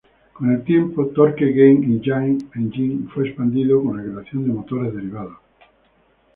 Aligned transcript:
Con 0.33 0.49
el 0.49 0.63
tiempo, 0.63 1.09
Torque 1.09 1.51
Game 1.51 1.85
Engine 2.55 3.07
fue 3.13 3.27
expandido 3.27 3.83
con 3.83 3.97
la 3.97 4.01
creación 4.11 4.43
de 4.47 4.51
motores 4.53 4.95
derivados. 4.95 5.37